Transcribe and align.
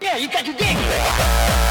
yeah, 0.00 0.16
you 0.16 0.26
got 0.28 0.46
your 0.46 0.56
dick. 0.56 1.69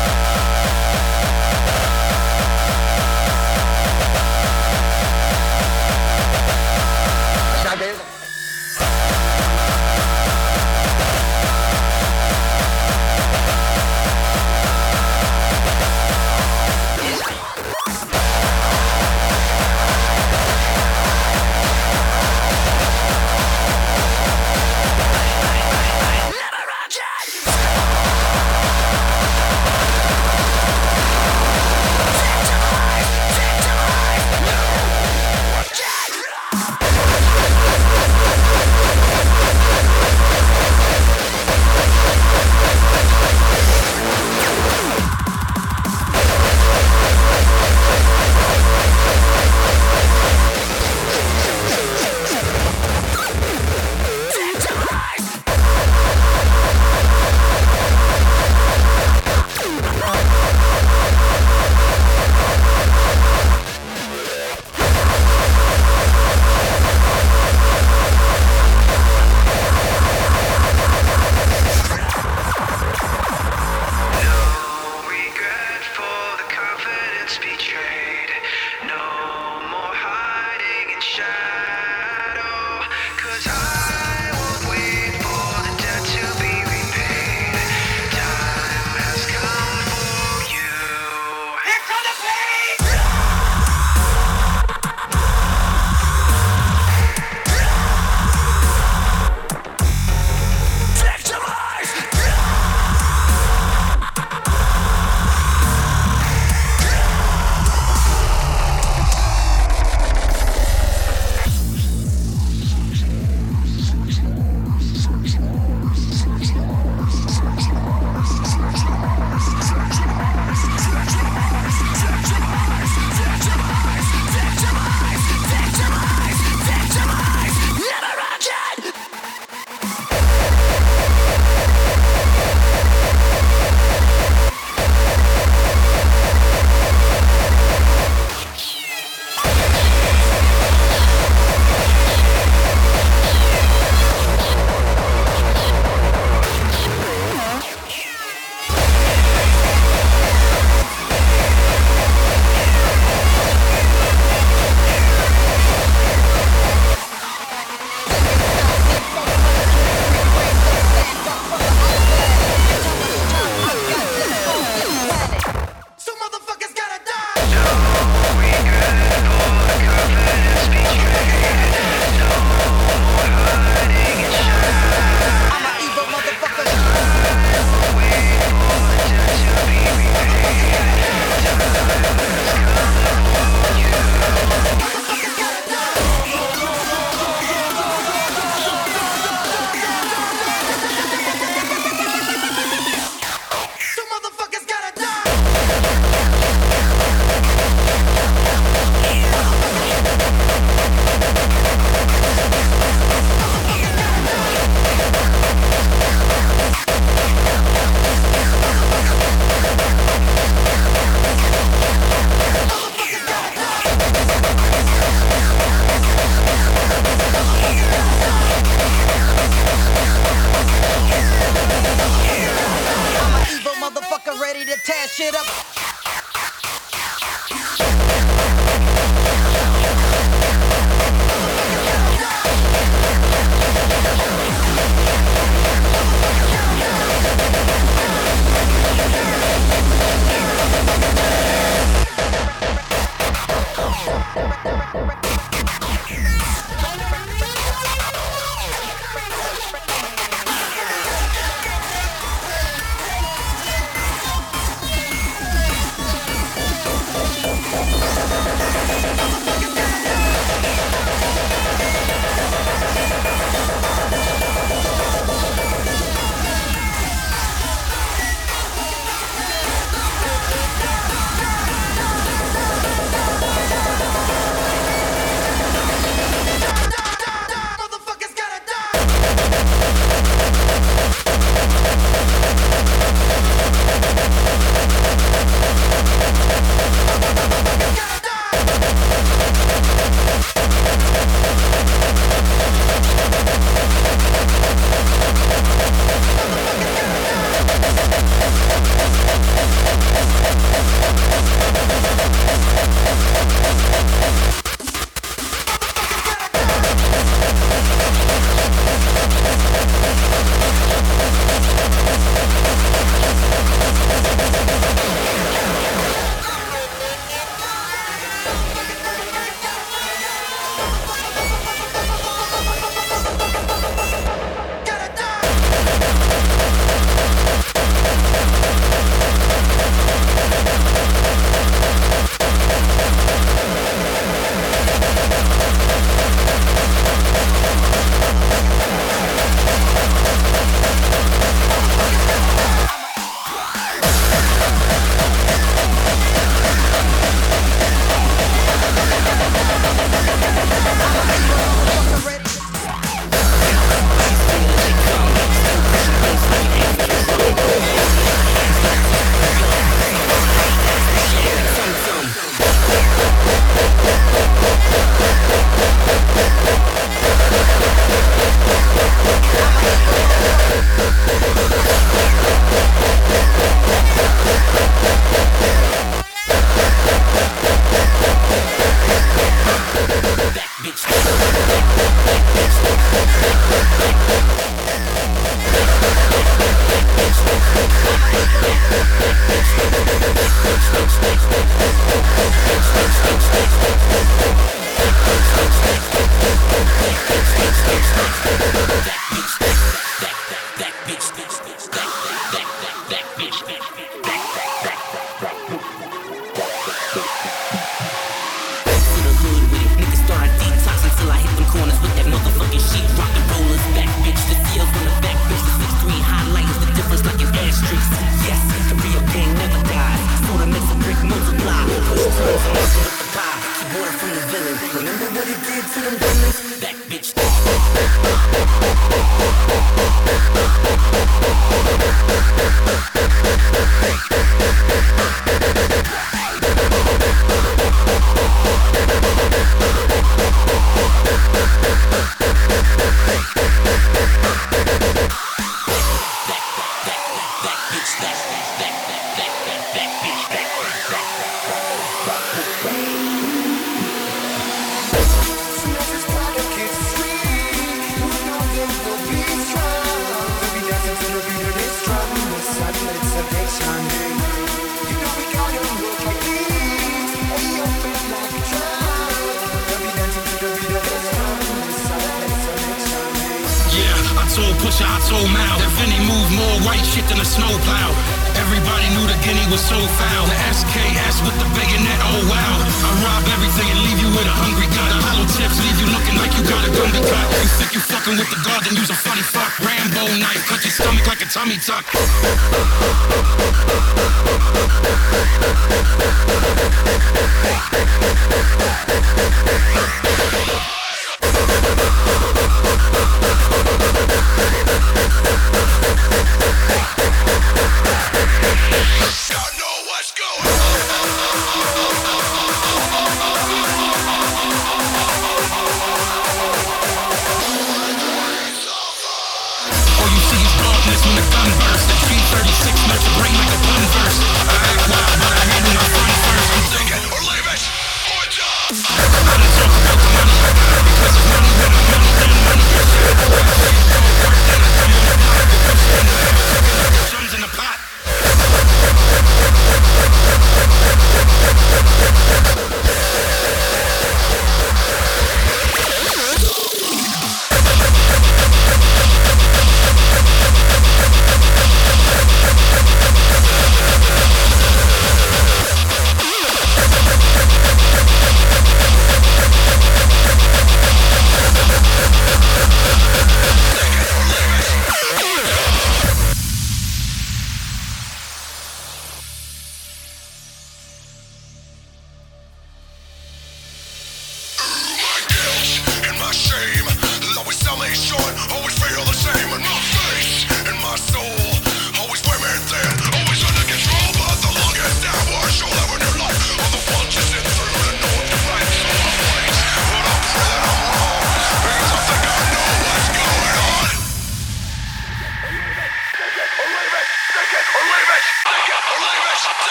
was 479.70 479.82
so 479.86 479.98
foul. 479.98 480.46
The 480.50 480.58
SKS 480.74 481.46
with 481.46 481.54
the 481.62 481.70
bayonet, 481.78 482.20
oh 482.26 482.42
wow. 482.50 482.76
I 483.06 483.10
rob 483.22 483.46
everything 483.54 483.86
and 483.86 484.02
leave 484.02 484.18
you 484.18 484.30
with 484.34 484.50
a 484.50 484.56
hungry 484.66 484.90
gut. 484.90 485.10
The 485.14 485.22
hollow 485.22 485.46
tips 485.46 485.78
leave 485.86 486.00
you 486.02 486.10
looking 486.10 486.38
like 486.42 486.54
you 486.58 486.66
got 486.66 486.82
a 486.86 486.92
gumby 486.92 487.22
cut. 487.22 487.46
You 487.62 487.70
think 487.78 487.94
you 487.94 488.02
fucking 488.02 488.36
with 488.38 488.50
the 488.50 488.60
guard, 488.66 488.90
and 488.90 488.98
use 488.98 489.10
a 489.14 489.18
funny 489.18 489.46
fuck. 489.46 489.70
Rambo 489.80 490.26
knife, 490.42 490.66
cut 490.66 490.82
your 490.82 490.94
stomach 490.94 491.26
like 491.30 491.42
a 491.46 491.50
tummy 491.54 491.78
tuck. 491.78 492.06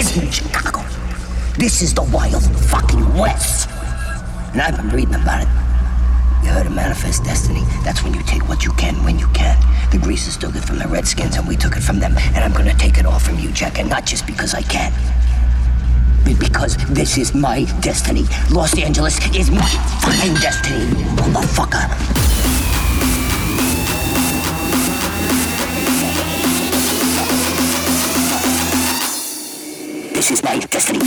Isn't 0.00 0.30
Chicago. 0.32 0.80
This 1.58 1.82
is 1.82 1.92
the 1.92 2.02
wild 2.02 2.42
fucking 2.70 3.12
West. 3.18 3.68
And 4.52 4.62
I've 4.62 4.74
been 4.74 4.88
reading 4.88 5.14
about 5.14 5.42
it. 5.42 5.48
You 6.42 6.52
heard 6.52 6.66
of 6.66 6.72
manifest 6.72 7.22
destiny? 7.24 7.60
That's 7.84 8.02
when 8.02 8.14
you 8.14 8.22
take 8.22 8.48
what 8.48 8.64
you 8.64 8.72
can 8.72 8.94
when 9.04 9.18
you 9.18 9.28
can. 9.34 9.58
The 9.90 9.98
Greasers 9.98 10.38
took 10.38 10.56
it 10.56 10.64
from 10.64 10.78
the 10.78 10.88
Redskins 10.88 11.36
and 11.36 11.46
we 11.46 11.54
took 11.54 11.76
it 11.76 11.82
from 11.82 11.98
them. 11.98 12.16
And 12.34 12.38
I'm 12.38 12.52
gonna 12.52 12.74
take 12.74 12.96
it 12.96 13.04
all 13.04 13.18
from 13.18 13.38
you, 13.38 13.52
Jack. 13.52 13.78
And 13.78 13.90
not 13.90 14.06
just 14.06 14.26
because 14.26 14.54
I 14.54 14.62
can. 14.62 14.90
But 16.24 16.38
because 16.38 16.78
this 16.88 17.18
is 17.18 17.34
my 17.34 17.64
destiny. 17.80 18.24
Los 18.50 18.78
Angeles 18.78 19.18
is 19.36 19.50
my 19.50 19.68
fucking 20.00 20.34
destiny, 20.36 20.86
motherfucker. 21.16 22.69
This 30.20 30.32
is 30.32 30.42
my 30.42 30.58
destiny. 30.58 30.98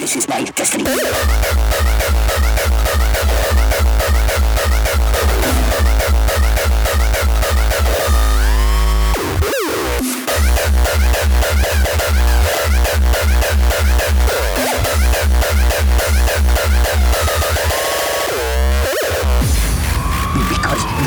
This 0.00 0.16
is 0.16 0.28
my 0.28 0.42
destiny. 0.56 2.27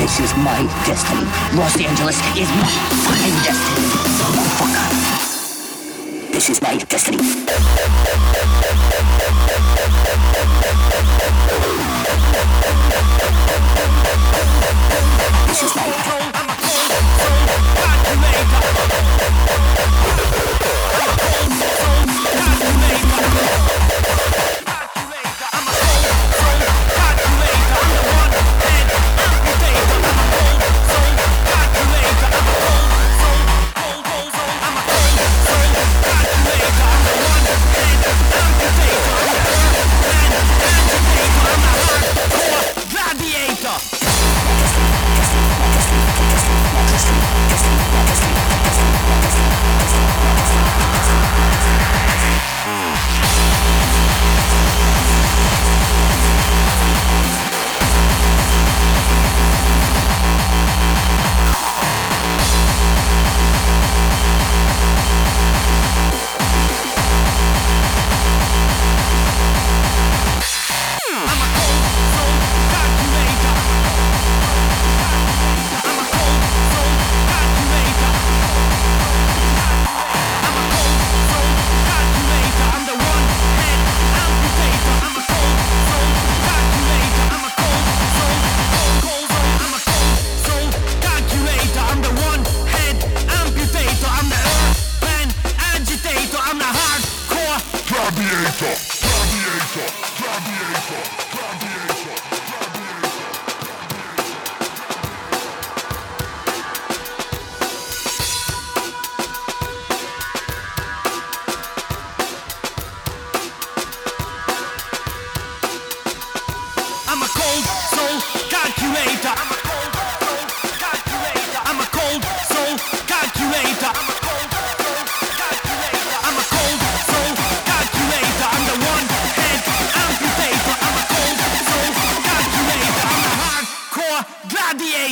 This 0.01 0.19
is 0.19 0.35
my 0.35 0.63
destiny. 0.83 1.29
Los 1.53 1.77
Angeles 1.77 2.17
is 2.35 2.49
my 2.49 2.71
fucking 3.05 3.35
destiny. 3.45 3.85
Motherfucker. 4.17 4.87
This 6.31 6.49
is 6.49 6.59
my 6.59 6.75
destiny. 6.89 7.19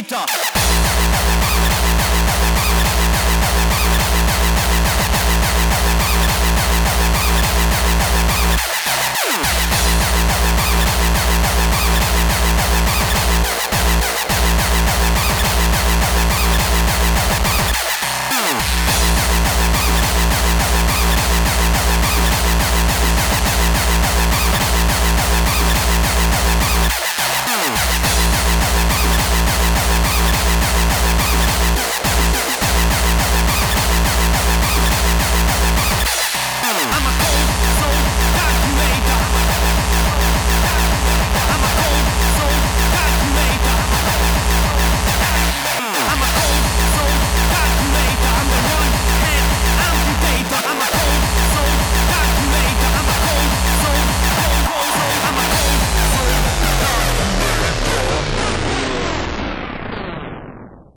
center. 0.09 0.58